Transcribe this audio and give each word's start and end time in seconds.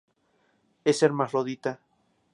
Es 0.83 1.03
hermafrodita. 1.03 1.79